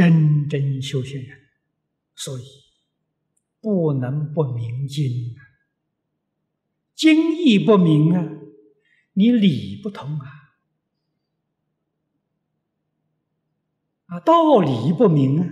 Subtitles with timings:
[0.00, 1.38] 真正修行人，
[2.16, 2.42] 所以
[3.60, 5.36] 不能不明经。
[6.94, 8.26] 经义不明啊，
[9.12, 10.26] 你理不通啊，
[14.06, 15.46] 啊，道理不明啊，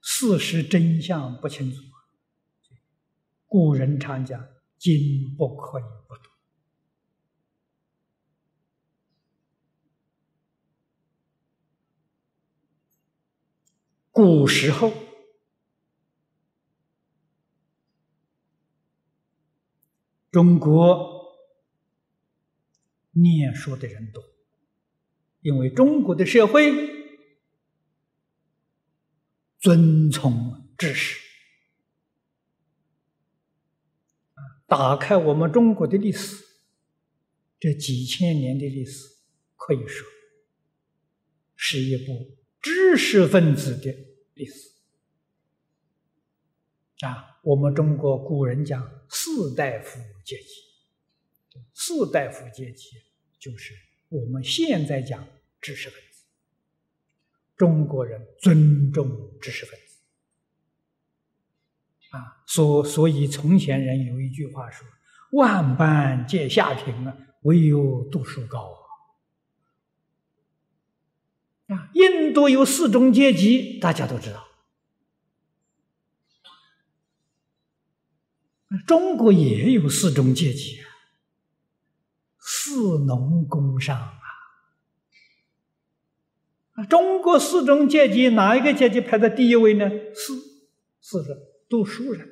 [0.00, 1.82] 事实真相不清楚。
[3.46, 6.21] 古人常讲，经不可以不。
[14.12, 14.92] 古时候。
[20.30, 21.36] 中国
[23.10, 24.24] 念书的人多，
[25.42, 26.72] 因为中国的社会
[29.60, 31.20] 遵从知识。
[34.66, 36.42] 打开我们中国的历史，
[37.60, 39.06] 这几千年的历史，
[39.54, 40.08] 可以说
[41.54, 43.94] 是一部知识分子的
[44.42, 44.72] 意思。
[47.06, 50.48] 啊，我们中国古人讲士大夫阶级，
[51.74, 52.90] 士大夫阶级
[53.38, 53.74] 就是
[54.08, 55.26] 我们现在讲
[55.60, 56.24] 知识分子。
[57.56, 59.96] 中国人尊重知识分子，
[62.16, 64.86] 啊，所所以从前人有一句话说
[65.32, 68.78] ：“万般皆下品啊，唯有读书高。”
[71.72, 74.48] 啊，印度有四种阶级，大家都知道。
[78.86, 80.84] 中国也有四种阶级啊，
[82.38, 82.70] 士
[83.06, 84.18] 农工商啊。
[86.88, 89.90] 中国四种阶级哪一个阶级排在第一位呢？
[90.14, 90.34] 四，
[91.00, 91.36] 四是
[91.68, 92.28] 读书人，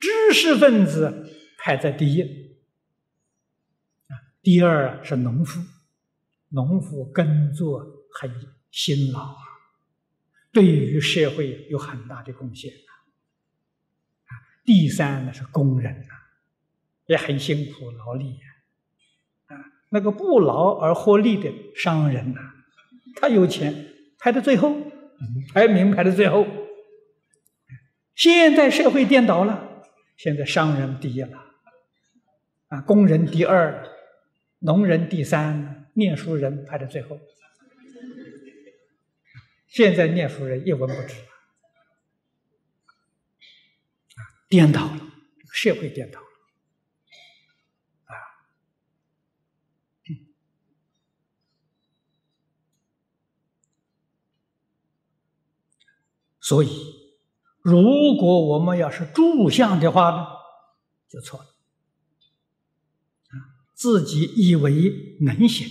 [0.00, 2.56] 知识分子排在第一。
[4.42, 5.60] 第二是农夫，
[6.50, 8.30] 农夫耕作很
[8.70, 9.42] 辛劳啊，
[10.52, 14.30] 对于社会有很大的贡献啊。
[14.64, 16.14] 第三呢是工人呐，
[17.06, 18.46] 也很辛苦劳力呀，
[19.46, 19.56] 啊，
[19.90, 22.40] 那个不劳而获利的商人呐，
[23.16, 24.76] 他有钱排到最后，
[25.52, 26.46] 排名排到最后。
[28.14, 29.82] 现在社会颠倒了，
[30.16, 31.38] 现在商人第一了，
[32.68, 33.86] 啊，工人第二，
[34.60, 37.18] 农人第三，念书人排在最后。
[39.66, 41.14] 现在念书人一文不值
[44.14, 44.22] 啊。
[44.48, 45.00] 颠倒了，
[45.52, 46.26] 社会颠倒了，
[48.04, 48.14] 啊！
[56.40, 57.18] 所以，
[57.60, 57.82] 如
[58.16, 60.28] 果我们要是住相的话呢，
[61.08, 61.46] 就错了。
[63.30, 65.66] 啊，自己以为能行，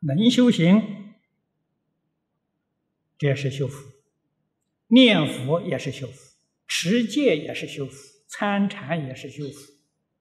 [0.00, 1.14] 能修行，
[3.18, 3.92] 这是修福；
[4.88, 6.36] 念佛也是修福。
[6.68, 7.94] 持戒也是修福，
[8.26, 9.72] 参禅也是修福，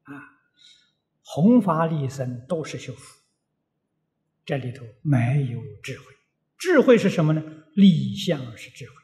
[0.03, 0.13] 啊，
[1.23, 3.19] 弘法利生都是修福。
[4.45, 6.05] 这里头没有智慧，
[6.57, 7.43] 智慧是什么呢？
[7.73, 8.95] 立相是智慧。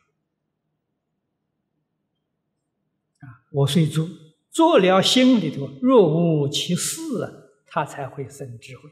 [3.22, 4.08] 啊，我虽做
[4.52, 6.08] 做了心里头若
[6.44, 7.02] 无其事，
[7.66, 8.92] 他才会生智慧。